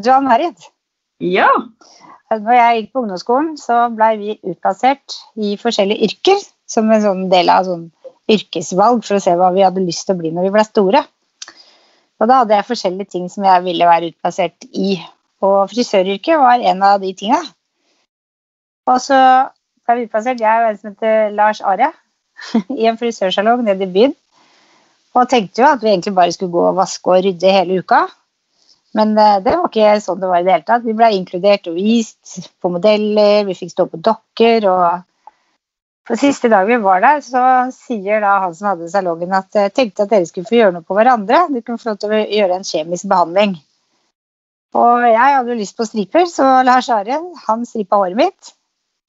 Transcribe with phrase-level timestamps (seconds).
[0.00, 0.70] Du Harriet.
[1.20, 1.48] Ja.
[2.30, 6.42] når jeg gikk på ungdomsskolen, så blei vi utplassert i forskjellige yrker.
[6.70, 7.88] Som en sånn del av sånn
[8.30, 11.00] yrkesvalg for å se hva vi hadde lyst til å bli når vi ble store.
[12.20, 15.00] Og da hadde jeg forskjellige ting som jeg ville være utplassert i.
[15.42, 17.40] Og frisøryrket var en av de tinga.
[18.90, 19.18] Og så
[19.86, 21.90] ble vi utplassert, jeg og en som heter Lars Are,
[22.80, 24.16] i en frisørsalong nede i byen.
[25.18, 28.04] Og tenkte jo at vi egentlig bare skulle gå og vaske og rydde hele uka.
[28.98, 30.86] Men eh, det var ikke sånn det var i det hele tatt.
[30.86, 34.66] Vi ble inkludert og vist på modeller, vi fikk stå på dokker.
[34.70, 35.06] og
[36.10, 39.70] på siste dag vi var der, så sier da han som hadde salongen at jeg
[39.76, 41.44] tenkte at dere skulle få gjøre noe på hverandre.
[41.52, 43.52] Du kunne få lov til å gjøre en kjemisk behandling.
[44.74, 48.52] Og jeg hadde jo lyst på striper, så Lars Are han stripa håret mitt.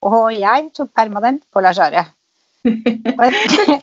[0.05, 2.05] Og jeg tok permanent på Lars Are.
[2.62, 3.38] Og jeg,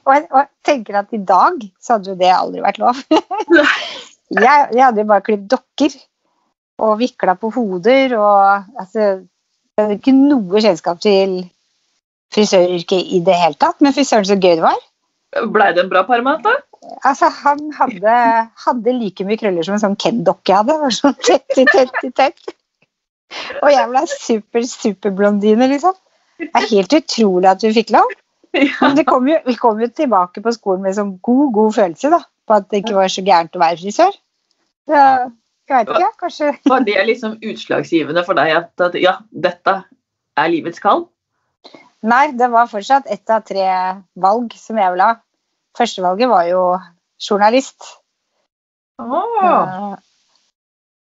[0.07, 3.01] og, jeg, og jeg tenker at i dag så hadde jo det aldri vært lov.
[4.35, 5.95] Jeg, jeg hadde jo bare klippet dokker
[6.85, 11.41] og vikla på hoder og altså Jeg hadde ikke noe kjennskap til
[12.35, 14.81] frisøryrket i det hele tatt, men fy søren så gøy det var.
[15.55, 16.57] Blei det en bra permanent, da?
[17.07, 18.15] Altså, han hadde,
[18.65, 20.77] hadde like mye krøller som en sånn Ken-dokke jeg hadde.
[20.83, 22.55] Var sånn tett i tett i tett.
[23.63, 25.97] Og jeg ble super, superblondine, liksom.
[26.39, 28.15] Det er helt utrolig at vi fikk lov.
[28.55, 32.13] Men det kom jo, vi kom jo tilbake på skolen med sånn god, god følelse
[32.15, 34.17] da, på at det ikke var så gærent å være frisør.
[34.89, 34.99] Så,
[35.69, 39.75] jeg vet ikke, kanskje Var det liksom utslagsgivende for deg at, at ja, dette
[40.39, 41.07] er livets kall?
[42.09, 43.67] Nei, det var fortsatt ett av tre
[44.23, 45.17] valg som jeg ville ha.
[45.77, 46.63] Førstevalget var jo
[47.21, 47.95] journalist.
[48.99, 49.97] Åh, Eh,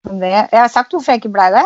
[0.09, 1.65] Det, jeg har sagt hvorfor jeg ikke blei det.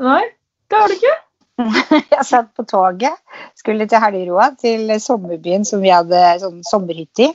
[0.00, 0.22] nei,
[0.70, 1.16] det har du ikke.
[2.16, 3.18] Jeg satt på toget,
[3.58, 7.34] skulle til Helgeroa, til sommerbyen som vi hadde sånn sommerhytte i.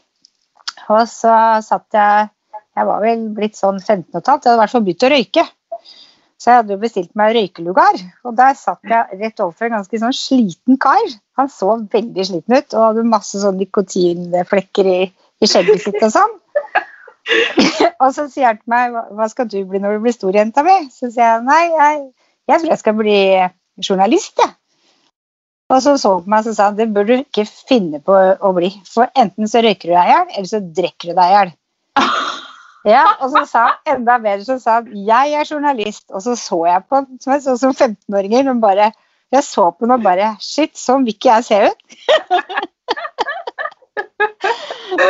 [0.90, 2.30] Og så satt jeg
[2.78, 4.76] Jeg var vel blitt sånn 15 og et halvt, jeg hadde i hvert
[5.08, 5.46] å røyke.
[6.38, 7.96] Så jeg hadde jo bestilt meg røykelugar,
[8.30, 11.08] og der satt jeg rett overfor en ganske sånn sliten kar.
[11.40, 15.00] Han så veldig sliten ut og hadde masse sånn nikotinflekker i,
[15.42, 16.38] i skjegget sitt og sånn.
[18.04, 20.64] og så sier han til meg "Hva- skal du bli når du blir stor, jenta
[20.64, 20.78] mi?
[20.94, 22.06] Så sier jeg nei, jeg,
[22.54, 23.18] jeg tror jeg skal bli
[23.90, 24.54] journalist, jeg.
[25.74, 28.54] Og så så han på meg og sa det bør du ikke finne på å
[28.56, 28.70] bli.
[28.88, 31.52] For enten så røyker du deg i hjel, eller så drikker du deg i hjel.
[32.88, 36.06] Ja, og så sa han enda bedre så sa han jeg er journalist.
[36.14, 38.86] Og så så jeg på ham som så som 15-åringer, men bare
[39.34, 41.80] jeg så på ham og bare Shit, sånn vil ikke jeg se ut.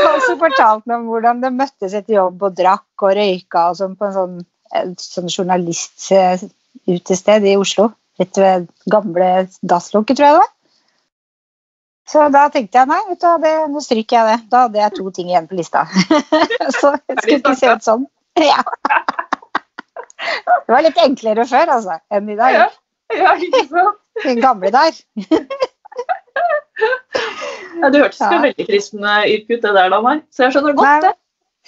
[0.08, 3.76] og så fortalte han om hvordan de møttes etter jobb og drakk og røyka og
[3.80, 4.36] sånn på en sånn,
[5.04, 7.86] sånn journalistutested i Oslo.
[8.18, 9.30] Rett ved gamle
[9.62, 10.57] dasslokket, tror jeg det var.
[12.08, 14.38] Så da tenkte jeg nei, vet du, det, nå stryker jeg det.
[14.52, 15.84] Da hadde jeg to ting igjen på lista.
[16.80, 18.06] så jeg skulle ikke se ut sånn.
[18.38, 18.62] Ja.
[20.68, 22.54] Det var litt enklere før, altså, enn i dag.
[22.54, 22.68] Ja,
[23.18, 23.98] ja, ikke sant?
[24.26, 24.94] Den gamle der.
[27.82, 28.30] Ja, det hørtes Ja.
[28.42, 30.22] veldig fristende yrke ut, det der da, meg.
[30.34, 31.14] Så jeg skjønner godt det.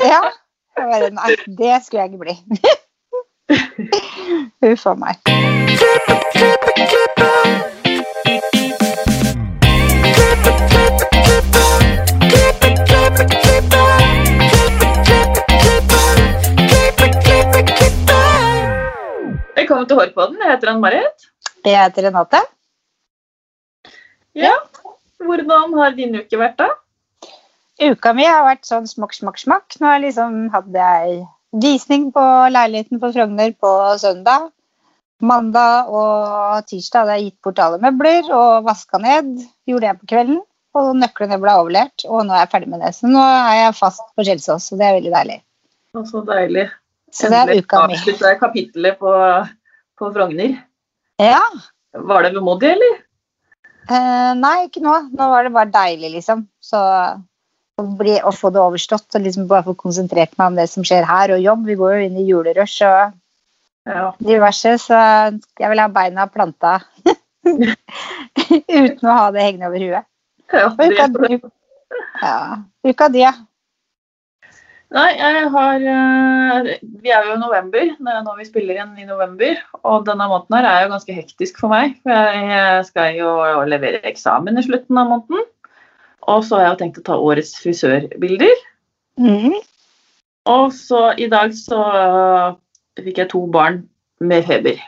[0.06, 0.22] Ja.
[0.80, 2.36] Nei, det skulle jeg ikke bli.
[4.62, 5.16] Huff a meg.
[19.56, 20.38] Velkommen til Hårpodden.
[20.44, 21.26] Jeg heter Ann-Marit.
[21.66, 22.40] Jeg heter Renate.
[24.38, 24.54] Ja.
[25.20, 26.70] Hvordan har din uke vært, da?
[27.80, 29.78] Uka mi har vært sånn smakk, smakk, smakk.
[29.82, 31.20] Nå liksom hadde jeg
[31.66, 32.24] visning på
[32.54, 34.50] leiligheten på Frogner på søndag.
[35.20, 39.34] Mandag og tirsdag hadde jeg gitt bort alle møbler og vaska ned.
[39.68, 40.44] Gjorde jeg på kvelden.
[40.78, 42.94] Og nøklene ble overlevert, og nå er jeg ferdig med det.
[42.96, 45.40] Så nå er jeg fast på Kjelsås, og det er veldig deilig.
[45.98, 46.68] Og så deilig.
[47.16, 47.96] Så det er uka mi.
[47.98, 49.14] avslutta kapittelet på,
[50.00, 50.58] på Frogner.
[51.22, 51.42] Ja.
[51.94, 53.00] Var det vemodig, eller?
[53.90, 54.94] Eh, nei, ikke nå.
[55.18, 56.44] Nå var det bare deilig, liksom.
[56.62, 56.78] Så
[57.80, 60.86] å, bli, å få det overstått og liksom bare få konsentrert meg om det som
[60.86, 61.66] skjer her, og jobb.
[61.66, 63.18] Vi går jo inn i julerush og
[63.90, 64.12] Ja.
[64.22, 64.98] diverse, så
[65.58, 66.76] jeg vil ha beina planta
[68.70, 70.06] uten å ha det hengende over huet.
[70.54, 71.40] ja uka, det,
[72.22, 72.36] ja,
[72.86, 73.32] uka di, ja.
[74.96, 76.70] Nei, jeg har eh,
[77.04, 79.60] Vi er jo i november, er nå vi spiller inn i november.
[79.84, 81.98] Og denne måneden her er jo ganske hektisk for meg.
[82.04, 83.34] For jeg skal jo
[83.70, 85.46] levere eksamen i slutten av måneden.
[86.30, 88.66] Og så har jeg jo tenkt å ta årets frisørbilder.
[89.20, 89.60] Mm.
[90.50, 91.80] Og så i dag så
[93.00, 93.84] fikk jeg to barn
[94.20, 94.82] med feber.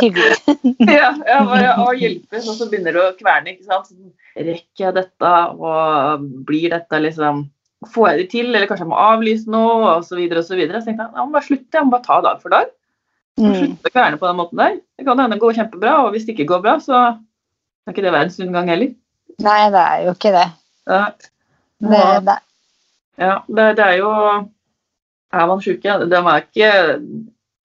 [0.00, 0.36] Hyggelig.
[0.98, 3.54] ja, jeg bare å hjelpe, og så begynner det å kverne.
[3.54, 3.92] ikke sant?
[4.36, 7.46] Rekker jeg dette, og blir dette liksom
[7.92, 10.08] Får jeg det til, eller kanskje jeg må avlyse noe, osv.
[10.08, 10.80] Så, videre, og så, videre.
[10.80, 12.72] så tenkte jeg jeg må bare slutte, jeg må bare ta dag for dag.
[13.36, 13.52] Mm.
[13.52, 14.78] Slutte å kverne på den måten der.
[14.96, 18.14] Det kan hende gå kjempebra, og hvis det ikke går bra, så er ikke det
[18.16, 18.94] verdens undergang heller.
[19.44, 20.46] Nei, det er jo ikke det.
[20.88, 21.02] Ja,
[21.84, 22.38] det, det
[23.20, 24.10] ja det, det er jo
[25.34, 25.94] Er man sjuke?
[26.06, 26.70] De er ikke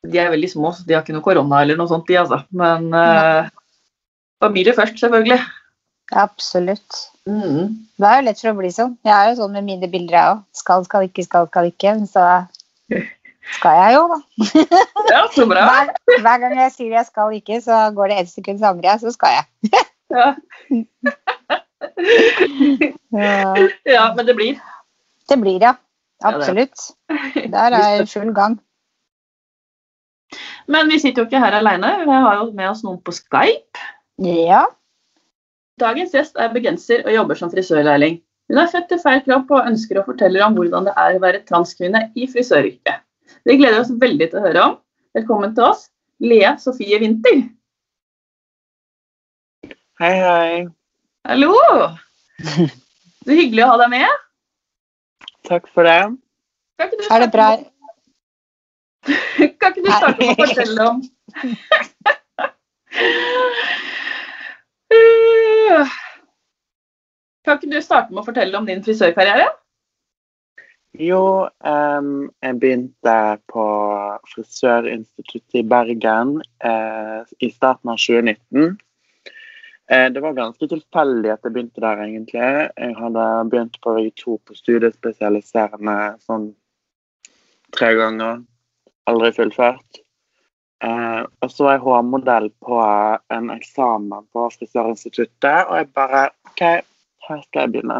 [0.09, 2.41] De er veldig små, så de har ikke noe korona eller noe sånt, de, altså.
[2.57, 3.49] Men eh,
[4.41, 5.37] familie først, selvfølgelig.
[6.11, 6.99] Absolutt.
[7.29, 7.87] Mm.
[7.97, 8.97] Det er jo lett for å bli sånn.
[9.05, 10.43] Jeg er jo sånn med mine bilder, jeg òg.
[10.57, 11.95] Skal, skal ikke, skal, skal ikke.
[11.99, 12.25] Men så
[13.57, 14.19] skal jeg jo, da.
[15.11, 15.65] Ja, så bra.
[15.67, 15.93] Hver,
[16.23, 19.03] hver gang jeg sier jeg skal ikke, så går det ett sekund, så angrer jeg,
[19.05, 19.45] så skal jeg.
[20.11, 20.33] Ja.
[23.11, 24.13] Ja.
[24.15, 24.59] men det blir.
[25.29, 25.73] Det blir ja.
[26.23, 26.91] Absolutt.
[27.53, 28.59] Der er jeg full gang.
[30.67, 31.95] Men vi sitter jo ikke her alene.
[32.05, 33.87] Vi har jo med oss noen på Skype.
[34.21, 34.65] Ja.
[35.79, 38.19] Dagens gjest er bergenser og jobber som frisørlærling.
[38.51, 41.21] Hun er født til feil kropp og ønsker å fortelle om hvordan det er å
[41.23, 42.97] være transkvinne i frisøryrket.
[43.47, 44.73] Det gleder vi oss veldig til å høre om.
[45.15, 45.85] Velkommen til oss,
[46.19, 47.39] Lea Sofie Winther.
[50.01, 50.67] Hei, hei.
[51.29, 51.53] Hallo!
[53.23, 54.09] Så hyggelig å ha deg med.
[55.47, 55.99] Takk for det.
[56.81, 57.47] Kan ikke du Er det bra?
[59.61, 60.97] Kan ikke du starte med å fortelle om
[67.45, 69.49] Kan ikke du starte med å fortelle om din frisørkarriere?
[70.99, 73.15] Jo, um, jeg begynte
[73.49, 73.65] på
[74.33, 76.35] Frisørinstituttet i Bergen
[76.65, 78.75] uh, i starten av 2019.
[79.91, 82.43] Eh, det var ganske tilfeldig at jeg begynte der, egentlig.
[82.43, 86.45] Jeg hadde begynt på VG2 på studiespesialiserende sånn
[87.75, 88.39] tre ganger.
[89.11, 89.99] Aldri fullført.
[90.81, 92.79] Eh, og så var jeg hårmodell på
[93.35, 96.63] en eksamen på Frisørinstituttet, og jeg bare OK,
[97.27, 97.99] her skal jeg begynne.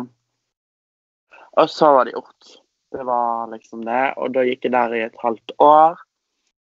[1.62, 2.56] Og så var det gjort.
[2.92, 4.06] Det var liksom det.
[4.18, 6.00] Og da gikk jeg der i et halvt år.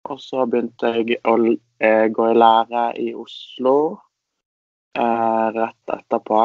[0.10, 3.76] Og så begynte jeg å eh, gå i lære i Oslo
[4.98, 6.42] eh, rett etterpå.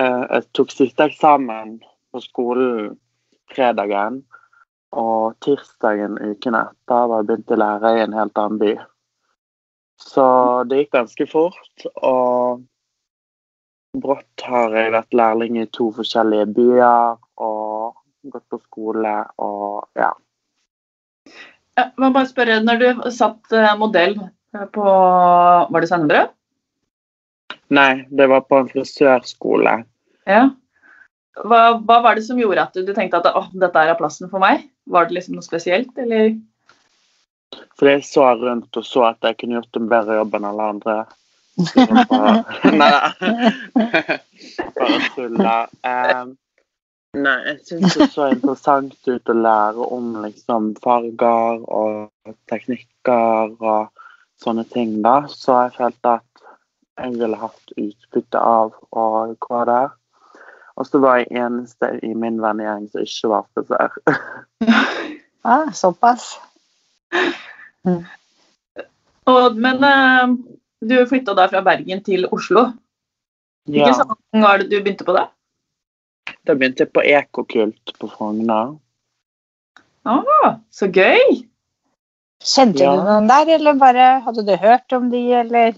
[0.00, 1.78] Eh, jeg tok siste eksamen
[2.12, 2.98] på skolen
[3.50, 4.22] fredagen.
[4.96, 8.72] Og tirsdagen uken etter var jeg begynt å lære i en helt annen by.
[10.00, 10.24] Så
[10.68, 11.86] det gikk ganske fort.
[12.00, 12.64] Og
[14.00, 17.96] brått har jeg vært lærling i to forskjellige byer og
[18.30, 20.10] gått på skole og ja.
[21.78, 24.16] Jeg må bare spørre, når du satt eh, modell
[24.74, 26.32] på Var det Sandbrød?
[27.70, 29.76] Nei, det var på en frisørskole.
[30.26, 30.48] Ja.
[31.46, 34.30] Hva, hva var det som gjorde at du, du tenkte at «Åh, dette er plassen
[34.32, 34.66] for meg?
[34.90, 36.34] Var det liksom noe spesielt, eller?
[37.80, 40.64] Fordi jeg så rundt og så at jeg kunne gjort en bedre jobb enn alle
[40.74, 40.96] andre.
[42.80, 42.90] Nei.
[44.76, 45.54] Bare tulla.
[45.88, 46.34] Um,
[47.16, 53.88] nei, jeg syns det så interessant ut å lære om liksom farger og teknikker og
[54.44, 55.22] sånne ting, da.
[55.32, 56.44] Så jeg følte at
[57.00, 59.06] jeg ville hatt utbytte av å
[59.40, 59.88] gå der.
[60.76, 64.00] Og så var jeg eneste i min vennegjeng som ikke var frisør.
[65.40, 66.34] Ah, såpass.
[69.30, 70.32] Og, men uh,
[70.80, 72.70] du flytta da fra Bergen til Oslo.
[73.70, 75.28] Ikke så mange var det du begynte på da?
[76.48, 78.74] Da begynte jeg på Ekokult på Frogner.
[80.08, 81.44] Ah, så gøy!
[82.40, 82.94] Kjente Ja.
[82.96, 85.74] du noen der, eller bare hadde du hørt om de, eller?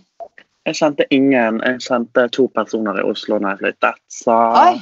[0.66, 1.59] Jeg kjente ingen.
[1.66, 3.99] Jeg kjente to personer i Oslo når jeg flyttet.
[4.06, 4.76] Så Oi.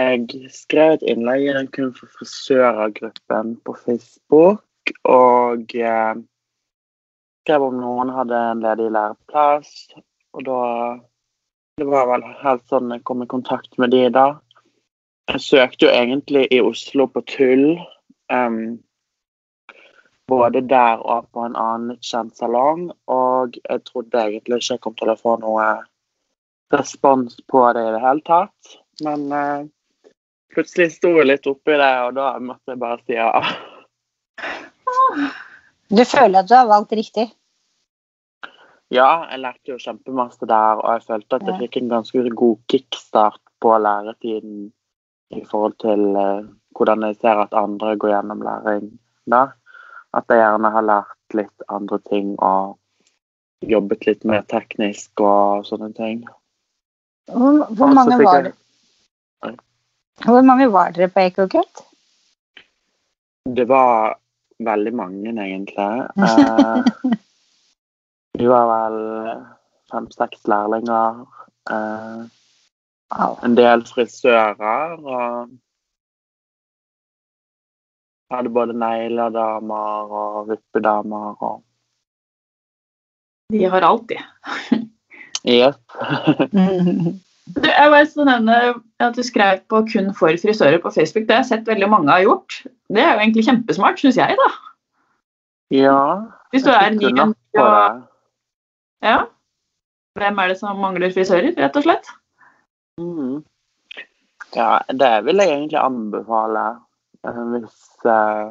[0.00, 4.92] Jeg skrev et innlegg i den kun for frisører-gruppen på Facebook.
[5.04, 6.14] Og eh,
[7.44, 9.72] skrev om noen hadde en ledig læreplass.
[10.34, 10.60] Og da
[11.80, 14.26] Det var vel helt sånn jeg kom i kontakt med de da.
[15.32, 17.78] Jeg søkte jo egentlig i Oslo på tull.
[18.28, 18.82] Um,
[20.28, 22.90] både der og på en annen kjent salong.
[23.08, 25.66] Og jeg trodde egentlig ikke jeg kom til å få noe
[26.74, 28.76] respons på det i det hele tatt.
[29.06, 29.68] Men eh,
[30.54, 33.30] plutselig sto jeg litt oppi det, og da måtte jeg bare si ja.
[35.90, 37.28] Du føler at du har valgt riktig?
[38.90, 42.56] Ja, jeg lærte jo kjempemasse der, og jeg følte at jeg fikk en ganske god
[42.72, 44.72] kickstart på læretiden
[45.30, 46.42] i forhold til uh,
[46.74, 48.90] hvordan jeg ser at andre går gjennom læring
[49.30, 49.46] da.
[50.14, 52.80] At jeg gjerne har lært litt andre ting og
[53.62, 56.24] jobbet litt mer teknisk og sånne ting.
[57.30, 58.52] Hvor, hvor, mange var, Oi.
[60.24, 61.84] Hvor mange var dere på Ekokult?
[63.56, 64.18] Det var
[64.64, 65.92] veldig mange, egentlig.
[68.40, 68.98] Eh, vi var vel
[69.92, 71.24] fem-seks lærlinger.
[71.70, 72.20] Eh,
[73.44, 75.50] en del frisører og
[78.30, 81.64] hadde både negledamer og vippedamer og
[83.50, 84.20] De har alt, de.
[85.44, 85.82] Jepp.
[87.56, 88.56] Du, jeg vil så nevne
[89.00, 91.26] at du skrev på kun for frisører på Facebook.
[91.28, 92.60] Det har jeg sett veldig mange har gjort.
[92.92, 94.48] Det er jo egentlig kjempesmart, syns jeg, da.
[95.74, 95.98] ja.
[96.50, 97.10] Hvis du er ny
[97.62, 98.00] og.
[99.02, 99.18] Ja.
[100.18, 102.10] Hvem er det som mangler frisører, rett og slett?
[103.00, 103.40] Mm.
[104.56, 106.64] Ja, det vil jeg egentlig anbefale
[107.24, 108.50] eh, hvis uh,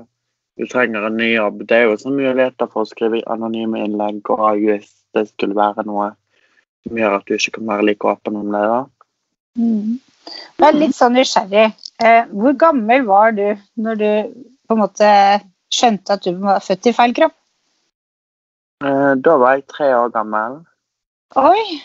[0.58, 1.66] du trenger en ny jobb.
[1.68, 5.86] Det er jo også muligheter for å skrive anonyme innlegg, og hvis det skulle være
[5.88, 6.14] noe
[6.90, 8.64] som gjør at du ikke kan være like åpen om det.
[8.74, 8.80] da.
[9.60, 10.00] Mm.
[10.60, 11.68] Jeg er litt sånn nysgjerrig.
[12.04, 13.46] Eh, hvor gammel var du
[13.82, 14.10] når du
[14.70, 15.12] på en måte
[15.74, 17.36] skjønte at du var født i feil kropp?
[18.84, 20.62] Eh, Da var jeg tre år gammel,
[21.38, 21.82] Oi!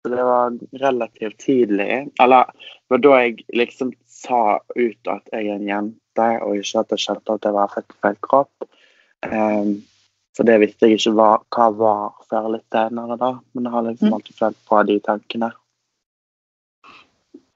[0.00, 2.10] så det var relativt tidlig.
[2.22, 6.84] Eller det var da jeg liksom sa ut at jeg er en jente, og ikke
[6.84, 8.68] at jeg skjønte at jeg var født i feil kropp.
[9.26, 9.72] Eh,
[10.36, 13.32] For det visste jeg ikke hva, hva var før litt senere, da.
[13.52, 14.14] Men jeg har liksom Mm.
[14.14, 15.52] alltid følt på de tankene.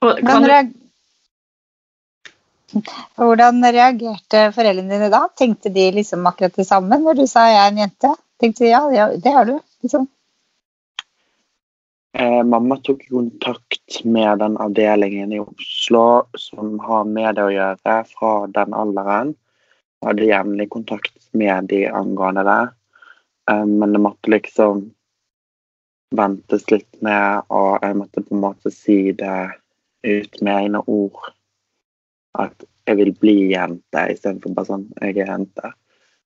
[0.05, 0.73] Hvordan, reag...
[3.17, 5.29] Hvordan reagerte foreldrene dine da?
[5.39, 8.11] Tenkte de liksom akkurat det samme når du sa jeg er en jente?
[8.43, 9.55] Tenkte de ja, ja det er du.
[9.87, 10.09] Liksom.
[12.15, 17.97] Eh, mamma tok kontakt med den avdelingen i Oslo som har med det å gjøre
[18.11, 19.35] fra den alderen.
[20.05, 22.63] Hadde jevnlig kontakt med de angående det.
[23.51, 24.91] Eh, men det måtte liksom
[26.15, 29.39] ventes litt med, og jeg måtte på en måte si det
[30.05, 31.33] ut med egne ord.
[32.39, 35.73] At jeg vil bli jente istedenfor bare sånn jeg er jente.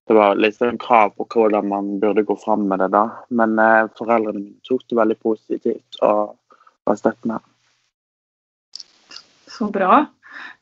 [0.08, 3.04] Det var liksom krav på hvordan man burde gå fram med det da.
[3.28, 6.34] Men eh, foreldrene mine tok det veldig positivt og
[6.88, 7.40] var støttende.
[9.58, 10.06] så bra.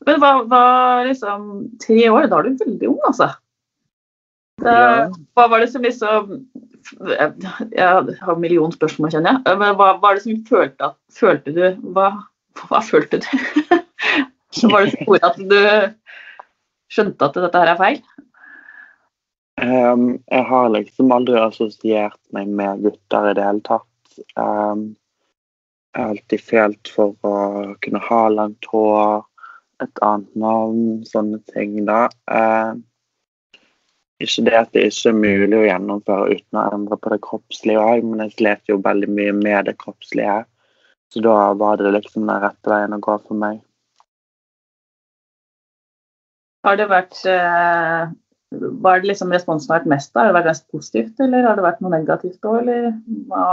[0.07, 0.63] Men hva, hva
[1.07, 1.49] liksom
[1.83, 3.31] Tre år, da er du veldig ung, altså.
[4.61, 5.09] Det, Ja.
[5.37, 6.31] Hva var det som liksom
[7.05, 9.57] Jeg har en million spørsmål, kjenner jeg.
[9.59, 12.11] Men hva var det som følte at Følte du Hva,
[12.65, 13.29] hva følte du?
[14.71, 15.59] var det som gjorde at du
[16.93, 17.99] skjønte at dette her er feil?
[19.57, 24.19] Um, jeg har liksom aldri assosiert meg med gutter i det hele tatt.
[24.37, 24.91] Um,
[25.93, 27.37] jeg har alltid følt for å
[27.81, 29.23] kunne ha langt hår,
[29.83, 32.07] et annet navn, sånne ting da.
[32.31, 32.77] Eh,
[34.23, 37.81] ikke det at det ikke er mulig å gjennomføre uten å endre på det kroppslige
[37.81, 40.39] òg, men jeg slet jo veldig mye med det kroppslige.
[41.13, 43.61] Så da var det liksom den rette veien å gå for meg.
[46.67, 48.09] Har det vært eh,
[48.57, 50.25] Hva er det liksom responsen har vært mest da?
[50.25, 52.89] Har det vært mest positivt, eller har det vært noe negativt òg, eller
[53.29, 53.45] hva,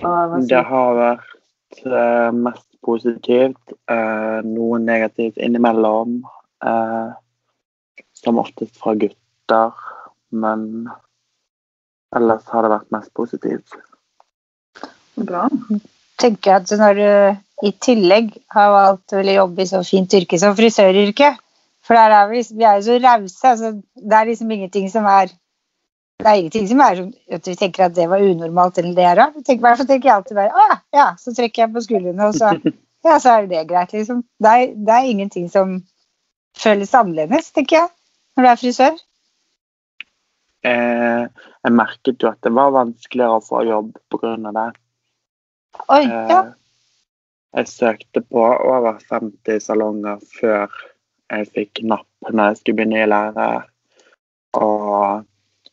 [0.00, 6.22] hva, hva Det har vært eh, mest positivt, eh, noe negativt innimellom.
[6.64, 7.12] eh,
[8.12, 9.76] som oftest fra gutter,
[10.30, 10.90] men
[12.16, 13.76] ellers har det vært mest positivt.
[15.16, 15.46] Bra.
[16.20, 20.38] Tenker jeg at når du i tillegg har valgt å jobbe i så fint yrke
[20.40, 21.34] som frisøryrke
[21.84, 23.48] For der er vi, vi er jo så rause.
[23.48, 25.32] Altså, det er liksom ingenting som er
[26.20, 27.02] det er ingenting som er
[27.36, 29.38] at vi tenker at det var unormalt eller det er rart.
[29.40, 32.36] I hvert fall tenker jeg alltid bare ah, ja, så trekker jeg på skuldrene, og
[32.38, 32.52] så,
[33.06, 34.24] ja, så er det greit, liksom.
[34.42, 35.78] Det er, det er ingenting som
[36.58, 37.92] føles annerledes, tenker jeg,
[38.36, 39.00] når du er frisør.
[40.66, 41.24] Eh,
[41.64, 44.36] jeg merket jo at det var vanskeligere å få jobb pga.
[44.36, 44.70] det.
[45.88, 46.40] Oi, Eh, ja.
[47.56, 50.70] Jeg søkte på over 50 salonger før
[51.30, 53.48] jeg fikk napp når jeg skulle begynne i lære.
[54.60, 55.24] Og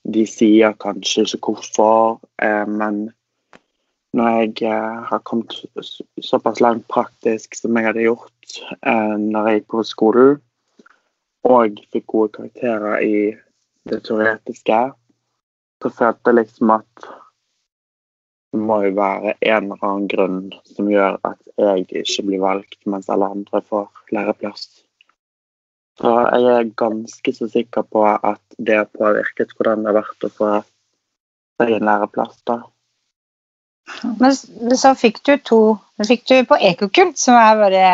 [0.07, 3.09] de sier kanskje ikke hvorfor, eh, men
[4.15, 9.47] når jeg eh, har kommet så- såpass langt praktisk som jeg hadde gjort eh, når
[9.47, 10.41] jeg gikk på skolen,
[11.43, 13.37] og fikk gode karakterer i
[13.87, 14.79] det teoretiske,
[15.83, 17.07] så følte jeg liksom at
[18.53, 22.79] det må jo være en eller annen grunn som gjør at jeg ikke blir valgt,
[22.85, 24.83] mens alle andre får læreplass.
[25.97, 30.27] Så jeg er ganske så sikker på at det har påvirket hvordan det har vært
[30.27, 30.49] å få
[31.57, 32.37] seg en læreplass.
[32.45, 32.59] da.
[34.19, 34.35] Men
[34.77, 35.59] så fikk du to
[35.97, 37.85] så fikk du på Ekokult, som er bare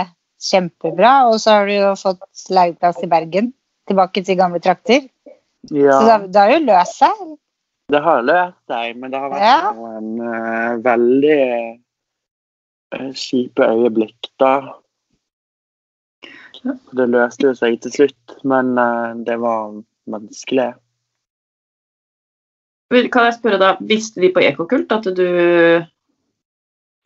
[0.43, 3.53] kjempebra, og så har du jo fått læreplass i Bergen,
[3.87, 5.05] tilbake til gamle trakter.
[5.69, 7.37] Så Ja, har- det har jo løst seg.
[7.89, 9.71] det har løst seg, men det har vært Ja.
[9.71, 11.79] noen uh, veldig
[12.99, 14.73] uh, kjipe øyeblikk, da.
[16.63, 19.73] Det løste jo seg til slutt, men eh, det var
[20.11, 20.69] vanskelig.
[22.93, 25.25] Kan jeg spørre da, Visste de på Ekokult at du,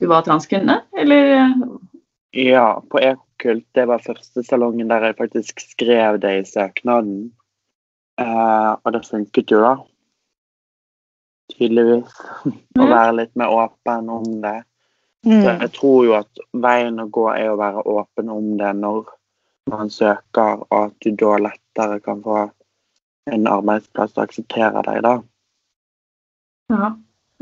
[0.01, 1.53] du var transkvinne, eller?
[2.35, 3.65] Ja, på Ekokult.
[3.77, 7.29] Det var første salongen der jeg faktisk skrev det i søknaden.
[8.19, 9.75] Eh, og det funket jo, da.
[11.53, 12.15] Tydeligvis.
[12.77, 14.57] Å være litt mer åpen om det.
[15.27, 15.59] Så Mm.
[15.59, 19.07] jeg tror jo at veien å gå er å være åpen om det når
[19.71, 22.45] man søker, og at du da lettere kan få
[23.31, 25.17] en arbeidsplass å akseptere deg, da.
[26.71, 26.91] Ja,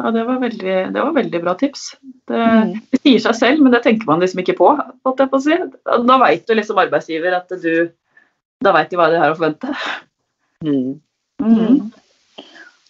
[0.02, 1.92] ja det, var veldig, det var veldig bra tips.
[2.30, 2.74] Det, Mm.
[2.92, 4.72] det sier seg selv, men det tenker man liksom ikke på.
[5.06, 5.60] måtte jeg på å si.
[6.10, 7.92] Da veit du liksom arbeidsgiver at du
[8.64, 9.68] Da veit de hva de har å forvente.
[10.64, 11.02] Mm.
[11.44, 11.92] Mm.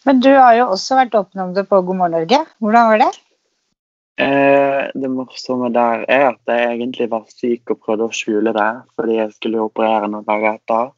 [0.06, 2.46] Men du har jo også vært åpen om det på God morgen Norge.
[2.62, 3.08] Hvordan var det?
[4.18, 8.70] Eh, det morsomme der er at jeg egentlig var syk og prøvde å skjule det,
[8.96, 10.94] fordi jeg skulle operere noen dager etter.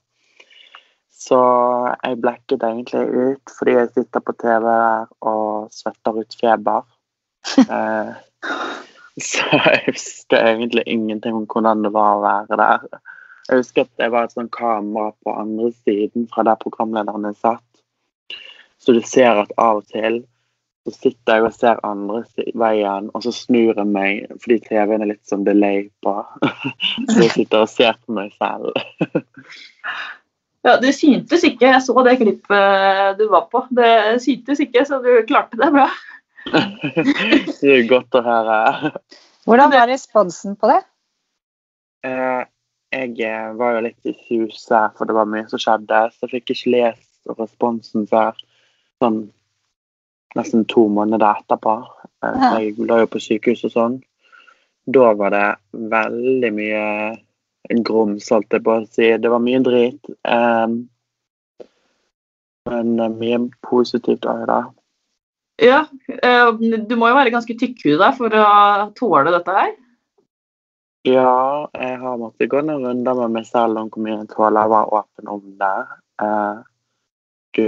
[1.18, 1.40] Så
[2.04, 6.86] jeg blekket egentlig ut fordi jeg sitter på TV der og svetter ut feber.
[7.58, 8.14] Eh,
[9.18, 12.84] så jeg husker egentlig ingenting om hvordan det var å være der.
[13.48, 17.64] Jeg husker at det var et sånt kamera på andre siden fra der programlederne satt.
[18.78, 20.20] Så du ser at av og til
[20.88, 22.22] så sitter jeg og ser andre
[22.56, 26.14] veien, og så snur jeg meg fordi TV-en er litt sånn delay på.
[27.12, 28.72] så jeg sitter og ser på meg selv.
[30.64, 31.68] Ja, Det syntes ikke.
[31.74, 33.66] Jeg så det klippet du var på.
[33.76, 33.92] Det
[34.24, 35.90] syntes ikke, så du klarte det bra.
[37.60, 38.60] det er godt å høre.
[39.48, 40.82] Hvordan var responsen på det?
[42.08, 42.44] Eh,
[42.96, 46.38] jeg eh, var jo litt i suset, for det var mye som skjedde, så jeg
[46.38, 48.38] fikk ikke lest responsen før
[49.04, 49.26] sånn
[50.38, 51.78] nesten to måneder etterpå.
[52.26, 52.44] Eh.
[52.62, 53.98] Jeg lå jo på sykehus og sånn.
[54.88, 55.48] Da var det
[55.92, 56.84] veldig mye
[57.84, 59.10] grums, holdt jeg på å si.
[59.20, 60.14] Det var mye drit.
[60.24, 60.68] eh,
[62.68, 64.62] men eh, mye positivt òg, da.
[65.62, 66.52] Ja, eh,
[66.88, 69.76] Du må jo være ganske tykkhuda for å tåle dette her.
[71.08, 74.68] Ja, jeg har måttet gå noen runder med meg selv om hvor mye jeg tåler
[74.68, 75.76] å være åpen om det.
[76.24, 76.58] Eh,
[77.58, 77.68] du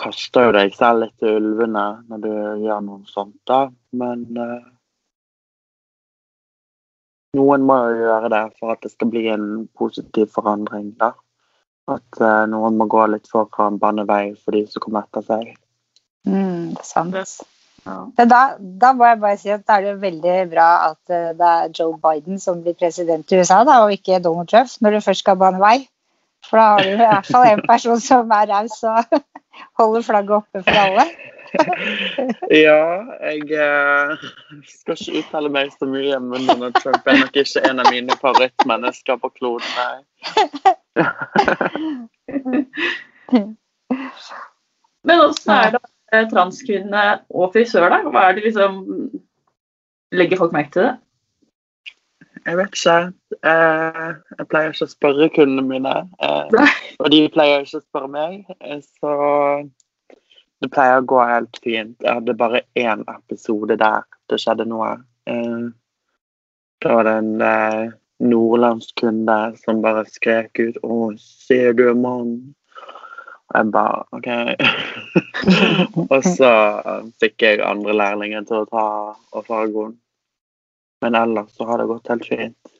[0.00, 2.30] kaster jo deg selv litt til ulvene når du
[2.64, 3.66] gjør noe sånt, da.
[3.96, 4.66] Men eh,
[7.38, 11.14] noen må jo gjøre det for at det skal bli en positiv forandring, da.
[11.90, 15.50] At eh, noen må gå litt foran bane vei for de som kommer etter seg.
[16.24, 17.50] Mm, det er sant.
[17.84, 17.98] Ja.
[18.16, 21.50] Da, da må jeg bare si at da er det veldig bra at eh, det
[21.50, 25.04] er Joe Biden som blir president i USA, da, og ikke Donald Trump, når du
[25.04, 25.76] først skal bane vei.
[26.48, 29.18] For da har du i hvert fall en person som er raus og
[29.80, 31.06] holder flagget oppe for alle.
[32.50, 32.80] Ja,
[33.22, 34.22] jeg eh,
[34.66, 38.16] skal ikke uttale meg så mye, men Donald Trump er nok ikke en av mine
[38.18, 39.70] favorittmennesker på kloden.
[39.78, 39.98] Nei.
[45.04, 47.98] Men åssen er det transkvinne og frisør, da?
[48.08, 48.72] Hva er det liksom
[50.14, 50.94] Legger folk merke til det?
[52.44, 52.96] Jeg vet ikke.
[53.48, 58.10] Eh, jeg pleier ikke å spørre kundene mine, eh, og de pleier ikke å spørre
[58.12, 58.44] meg.
[58.60, 59.14] Eh, så
[60.60, 61.96] det pleier å gå helt fint.
[62.02, 64.92] Jeg hadde bare én episode der det skjedde noe.
[65.26, 65.70] Eh,
[66.84, 72.02] da var det en eh, nordlandsk kunde som bare skrek ut 'Å, ser du en
[72.02, 72.54] mann?'
[73.54, 74.28] Og jeg bare OK.
[76.12, 76.52] og så
[77.20, 78.86] fikk jeg andre lærlinger til å ta
[79.32, 80.00] og farge henne.
[81.04, 82.74] Men ellers så har det gått helt fint.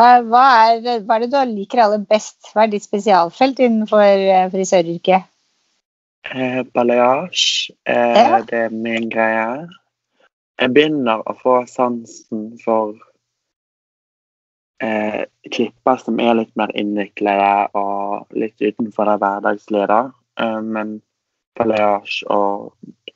[0.00, 2.52] Hva, er, hva er det du liker aller best?
[2.54, 5.28] Hva er ditt spesialfelt innenfor eh, frisøryrket?
[6.30, 8.40] Eh, balayage, eh, Ja.
[8.44, 9.68] det er min greie.
[10.60, 12.96] Jeg begynner å få sansen for
[14.84, 20.00] eh, klipper som er litt mer innviklede og litt utenfor det hverdagslige.
[20.40, 21.00] Eh, men
[21.56, 22.72] balayage og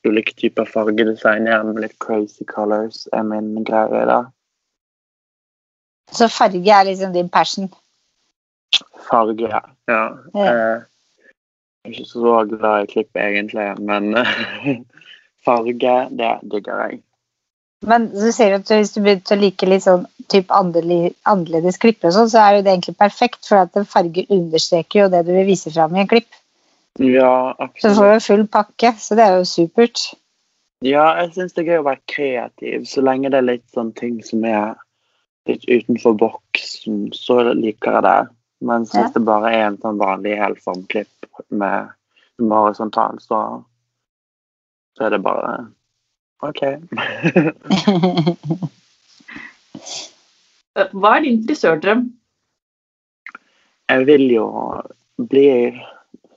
[0.08, 4.04] ulike typer fargedesign, gjerne med litt crazy colors, er min greie.
[4.10, 4.24] da.
[6.12, 7.70] Så farge er liksom din passion.
[9.08, 9.62] Farge, ja.
[9.90, 10.02] ja.
[10.34, 10.44] Ja.
[10.44, 10.82] Eh,
[11.84, 14.14] jeg er ikke så glad i klipp egentlig, men
[15.46, 17.02] farge, det digger jeg.
[17.84, 22.16] Men du ser at hvis du begynte å like litt sånn typ annerledes klipper og
[22.16, 25.34] sånn, så er jo det egentlig perfekt, for at en farge understreker jo det du
[25.36, 26.30] vil vise fram i en klipp.
[26.98, 29.98] Ja, Så du får jo full pakke, så det er jo supert.
[30.84, 33.90] Ja, jeg syns det er gøy å være kreativ, så lenge det er litt sånn
[33.96, 34.74] ting som er
[35.48, 38.18] litt utenfor boksen, så liker jeg det.
[38.64, 38.88] Men Ja.
[39.02, 41.88] hvis det bare er en sånn vanlig helformklipp med
[42.36, 43.40] som er horisontal, så,
[44.96, 45.66] så er det bare
[46.44, 46.60] OK.
[50.74, 52.06] Hva er din frisørdrøm?
[53.88, 54.46] Jeg vil jo
[55.30, 55.46] bli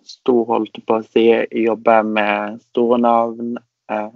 [0.07, 1.25] stor, holdt på å si,
[1.63, 3.57] jobber med store navn.
[3.91, 4.09] Eh,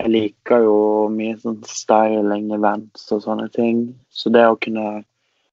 [0.00, 0.76] Jeg liker jo
[1.12, 3.82] mye sånn styling, events og sånne ting.
[4.08, 5.02] Så det å kunne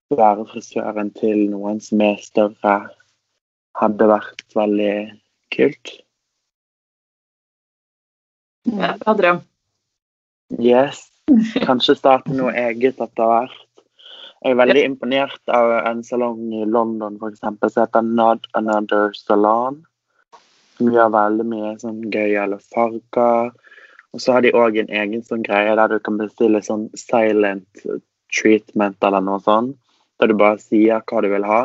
[0.07, 2.75] være frisøren til noen som er større,
[3.75, 4.93] hadde vært veldig
[5.51, 5.91] kult.
[8.71, 9.43] Ja, bra drøm.
[10.63, 11.03] Yes.
[11.67, 13.66] Kanskje starte noe eget etter hvert.
[14.43, 19.15] Jeg er veldig imponert av en salong i London for eksempel, som heter Not Another
[19.17, 19.79] Salon.
[20.77, 23.49] Som gjør veldig mye sånn gøyale farger.
[24.13, 27.83] Og så har de òg en egen sånn greie der du kan bestille sånn silent
[28.33, 29.75] treatment eller noe sånt.
[30.21, 31.61] Der du bare sier hva du vil ha,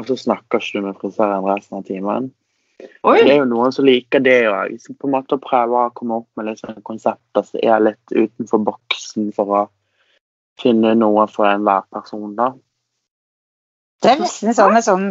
[0.00, 2.30] og så snakker ikke du med frisøren resten av timen.
[3.04, 3.18] Oi!
[3.20, 4.78] Det er jo noen som liker det òg.
[4.98, 8.64] På en måte prøve å komme opp med litt sånne konsepter som er litt utenfor
[8.68, 9.62] boksen for å
[10.62, 12.52] finne noe for enhver person, da.
[14.02, 15.04] Det er nesten sånn en sånn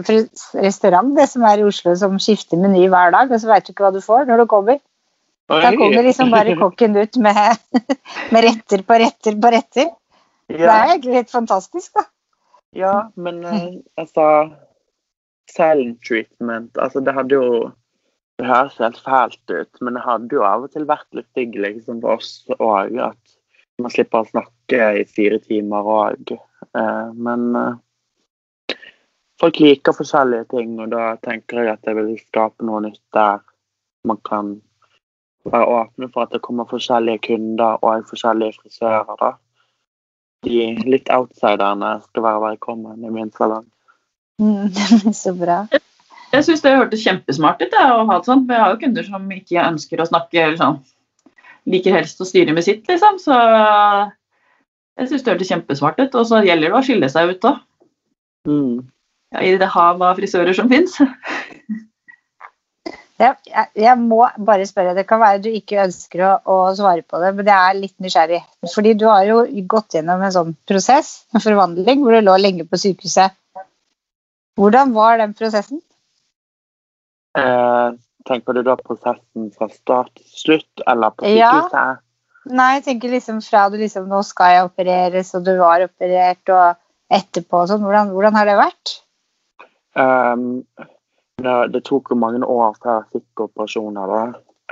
[0.60, 3.72] restaurant det som er i Oslo, som skifter meny hver dag, og så veit du
[3.72, 4.82] ikke hva du får når du kommer.
[5.52, 7.40] Da kommer liksom bare kokken ut med,
[8.34, 9.92] med retter på retter på retter.
[10.52, 12.04] Det er egentlig helt fantastisk, da.
[12.76, 14.26] ja, men eh, altså
[15.52, 17.72] Silent treatment, altså det hadde jo
[18.40, 21.54] Det høres helt fælt ut, men det hadde jo av og til vært litt digg
[21.62, 23.36] liksom for oss òg, at
[23.78, 26.34] man slipper å snakke i fire timer òg.
[26.78, 28.78] Eh, men eh,
[29.42, 33.42] folk liker forskjellige ting, og da tenker jeg at jeg vil skape noe nytt der
[34.08, 34.56] man kan
[35.46, 39.16] være åpne for at det kommer forskjellige kunder og forskjellige frisører.
[39.20, 39.32] da.
[40.46, 43.66] De litt outsiderne skal være velkommen i min salong.
[44.42, 44.70] Mm,
[45.24, 45.66] så bra.
[46.32, 49.08] Jeg syns det hørtes kjempesmart ut å ha det sånt, For jeg har jo kunder
[49.08, 50.80] som ikke ønsker å snakke eller sånn.
[51.70, 53.20] Liker helst å styre med sitt, liksom.
[53.22, 53.36] Så
[55.00, 56.18] jeg syns det hørtes kjempesmart ut.
[56.20, 57.62] Og så gjelder det å skille seg ut òg.
[58.50, 58.76] Mm.
[59.32, 60.98] Ja, I det hav av frisører som fins.
[63.22, 67.04] Jeg, jeg, jeg må bare spørre, det kan være du ikke ønsker å, å svare
[67.06, 68.40] på det, men jeg er litt nysgjerrig.
[68.74, 72.66] Fordi du har jo gått gjennom en sånn prosess, en forvandling, hvor du lå lenge
[72.66, 73.38] på sykehuset.
[74.58, 75.84] Hvordan var den prosessen?
[77.38, 77.94] Eh,
[78.28, 81.78] tenker du da prosessen fra start til slutt, eller på sykehuset?
[81.78, 81.86] Ja.
[82.50, 86.42] Nei, jeg tenker liksom fra du liksom Nå skal jeg opereres, og du var operert,
[86.50, 86.80] og
[87.14, 87.84] etterpå og sånn.
[87.86, 88.96] Hvordan, hvordan har det vært?
[89.94, 90.64] Um,
[91.42, 94.24] det, det tok jo mange år før jeg fikk operasjoner, da.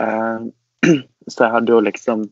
[0.01, 0.49] Eh,
[1.31, 2.27] så jeg hadde jo liksom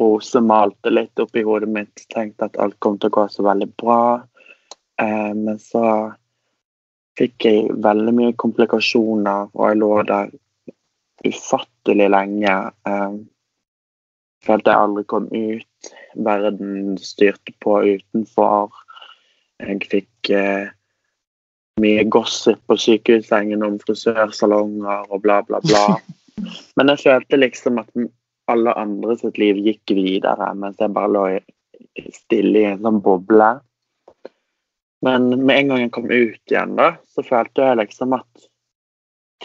[0.00, 3.68] rosemalt det litt oppi hodet mitt, tenkt at alt kom til å gå så veldig
[3.82, 4.02] bra.
[5.02, 5.84] Eh, men så
[7.20, 10.32] fikk jeg veldig mye komplikasjoner, og jeg lå der
[11.26, 12.56] ufattelig lenge.
[12.88, 13.20] Eh,
[14.46, 15.90] følte jeg aldri kom ut.
[16.26, 18.72] Verden styrte på utenfor.
[19.60, 20.70] Jeg fikk eh,
[21.80, 25.84] mye gossip på sykehussengen om frisørsalonger og bla, bla, bla.
[26.76, 27.90] Men jeg følte liksom at
[28.50, 31.24] alle andre sitt liv gikk videre, mens jeg bare lå
[32.14, 33.50] stille i en sånn boble.
[35.04, 38.48] Men med en gang jeg kom ut igjen, da, så følte jeg liksom at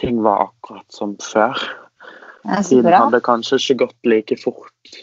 [0.00, 1.56] ting var akkurat som før.
[2.46, 4.98] Så Tiden hadde kanskje ikke gått like fort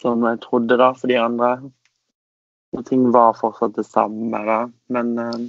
[0.00, 1.50] som jeg trodde da for de andre.
[2.76, 4.60] Og ting var fortsatt det samme, da.
[4.92, 5.40] Men eh,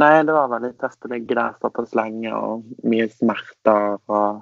[0.00, 4.40] Nei, det var veldig tøft å ligge der såpass lenge og mye smerter og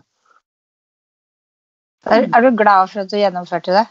[2.07, 3.83] Er, er du glad for at du gjennomførte det?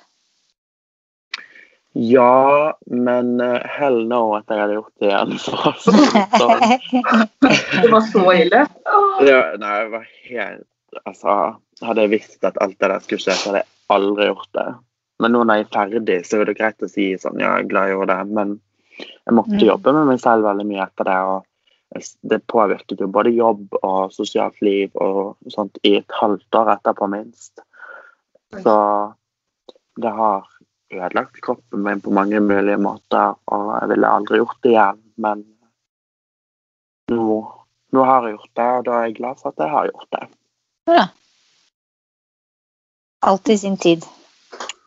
[2.00, 5.36] Ja, men eh, hell no at jeg hadde gjort det igjen.
[5.44, 5.94] For så.
[5.94, 7.30] si det sånn.
[7.94, 8.64] Var så ille.
[9.28, 10.68] Ja, nei, det var helt
[11.06, 11.36] Altså,
[11.86, 14.68] hadde jeg visst at alt det der skulle skje, så hadde jeg aldri gjort det.
[15.20, 17.66] Men nå når jeg er ferdig, så er det greit å si sånn Ja, jeg
[17.66, 18.60] er glad jeg gjorde det, men
[19.00, 19.68] jeg måtte Mm.
[19.68, 21.20] jobbe med meg selv veldig mye etter det.
[21.30, 21.46] Og
[22.30, 27.10] det påvirket jo både jobb og sosialt liv og sånt i et halvt år etterpå,
[27.10, 27.60] minst.
[28.64, 28.76] Så
[30.00, 30.46] det har
[30.92, 35.02] ødelagt kroppen min på mange mulige måter, og jeg ville aldri gjort det igjen.
[35.18, 35.46] Men
[37.12, 37.40] nå,
[37.92, 40.12] nå har jeg gjort det, og da er jeg glad for at jeg har gjort
[40.12, 40.28] det.
[40.90, 41.06] Bra.
[43.22, 44.06] Alt i sin tid.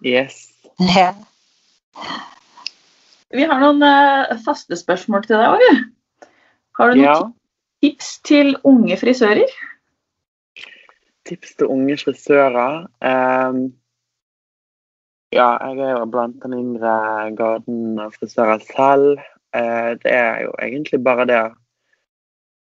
[0.04, 0.48] Yes.
[0.96, 1.12] Ja.
[3.32, 5.84] Vi har noen uh, faste spørsmål til deg òg.
[6.78, 7.14] Har du noen Ja.
[7.84, 9.52] tips til unge frisører?
[11.28, 12.88] Tips til unge frisører.
[12.98, 13.62] Um,
[15.32, 16.96] ja, jeg er jo blant den yngre
[17.38, 19.22] garden av frisører selv.
[19.54, 21.42] Uh, det er jo egentlig bare det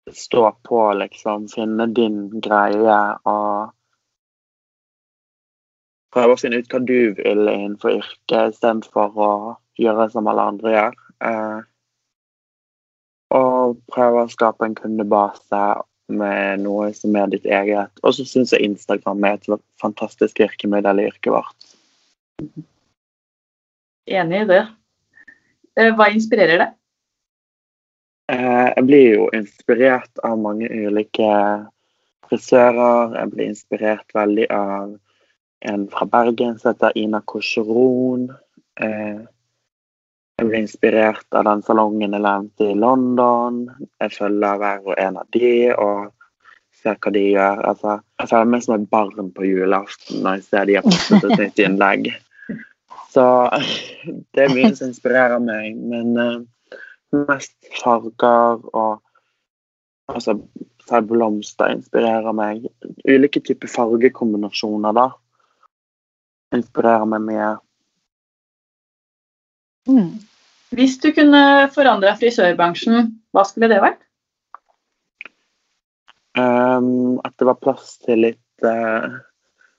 [0.09, 1.47] stå på, liksom.
[1.51, 3.71] Finne din greie og
[6.11, 9.33] prøve å finne ut hva du vil innenfor yrket, istedenfor å
[9.79, 10.97] gjøre som alle andre gjør.
[11.27, 11.59] Eh,
[13.31, 15.61] og prøve å skape en kundebase
[16.11, 17.93] med noe som er ditt eget.
[18.03, 21.71] Og så syns jeg Instagram er et fantastisk virkemiddel i yrket vårt.
[24.11, 24.61] Enig i det.
[25.77, 26.77] eh, hva inspirerer deg?
[28.31, 31.31] Eh, jeg blir jo inspirert av mange ulike
[32.29, 33.17] frisører.
[33.17, 34.93] Jeg blir inspirert veldig av
[35.71, 38.29] en fra Bergen som heter Ina Korseron.
[38.79, 39.19] Eh,
[40.39, 43.65] jeg blir inspirert av den salongen jeg nevnte i London.
[43.99, 46.07] Jeg følger hver og en av de og
[46.81, 47.61] ser hva de gjør.
[47.73, 51.27] Altså, jeg føler meg som et barn på julaften når jeg ser de har postet
[51.27, 52.09] et nytt innlegg.
[53.11, 53.27] Så
[54.33, 55.75] det er mye som inspirerer meg.
[55.75, 56.41] Men uh,
[57.15, 59.01] mest farger og
[60.11, 60.37] altså,
[60.87, 62.65] selv blomster inspirerer meg.
[63.07, 65.09] Ulike typer fargekombinasjoner da
[66.55, 67.49] inspirerer meg mye.
[69.89, 70.13] Mm.
[70.75, 71.43] Hvis du kunne
[71.75, 74.03] forandra frisørbransjen, hva skulle det vært?
[76.39, 79.19] Um, at det var plass til litt uh,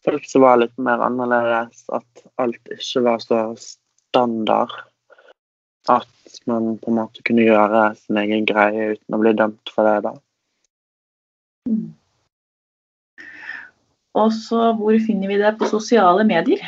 [0.04, 1.86] folk som var litt mer annerledes.
[1.92, 4.74] At alt ikke var så standard.
[5.92, 6.10] At
[6.50, 9.98] man på en måte kunne gjøre sin egen greie uten å bli dømt for det.
[10.06, 10.14] da.
[11.68, 11.90] Mm.
[14.20, 16.60] Og så hvor finner vi det på sosiale medier?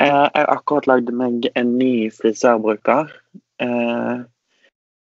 [0.00, 3.12] Eh, jeg har akkurat lagd meg en ny frisørbruker.
[3.60, 4.24] Jeg eh,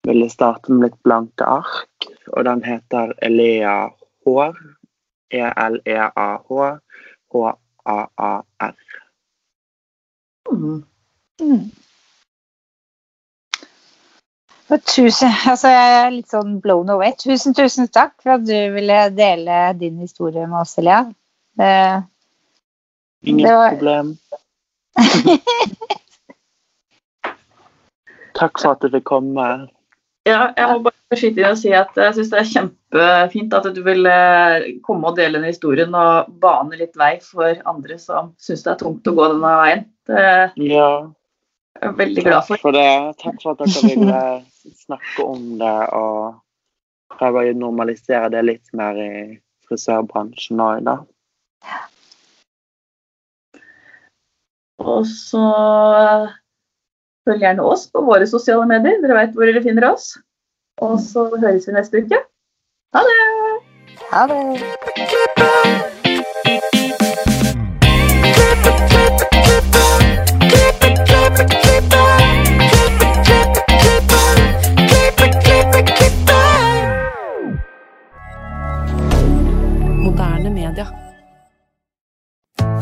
[0.06, 3.78] ville starte med litt blanke ark, og den heter Elea
[4.26, 4.54] Hår.
[5.34, 6.78] E-L-E-A-H
[7.32, 8.74] H-A-A-R.
[10.52, 10.84] Mm.
[11.40, 11.70] Mm.
[14.66, 17.12] Tusen, altså jeg er litt sånn blown away.
[17.20, 21.04] Tusen, tusen takk for at du ville dele din historie med oss, Elia.
[21.56, 22.02] Det,
[23.30, 23.70] Ingen det var...
[23.76, 24.18] problem.
[28.40, 29.46] takk for at du fikk komme.
[30.26, 33.68] Ja, jeg må bare skyte inn og si at jeg syns det er kjempefint at
[33.76, 34.02] du vil
[34.82, 38.80] komme og dele den historien og bane litt vei for andre som syns det er
[38.82, 39.86] tungt å gå denne veien.
[40.10, 40.26] Det,
[40.66, 40.90] ja.
[41.76, 42.56] Jeg er veldig glad for.
[42.56, 42.90] Takk for det.
[43.22, 44.20] Takk for at dere ville
[44.86, 49.12] snakke om det og prøve å normalisere det litt mer i
[49.68, 50.96] frisørbransjen òg, da.
[54.86, 55.44] Og så
[57.26, 59.00] følg gjerne oss på våre sosiale medier.
[59.02, 60.14] Dere vet hvor dere finner oss.
[60.84, 62.22] Og så høres vi neste uke.
[62.96, 63.20] Ha det!
[64.12, 65.85] Ha det!